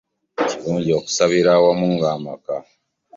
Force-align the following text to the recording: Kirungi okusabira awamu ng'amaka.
Kirungi 0.47 0.91
okusabira 0.99 1.49
awamu 1.57 1.85
ng'amaka. 1.95 2.55